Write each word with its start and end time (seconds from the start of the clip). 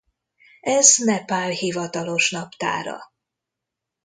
Ez 0.61 0.95
Nepál 0.97 1.49
hivatalos 1.49 2.29
naptára. 2.31 2.97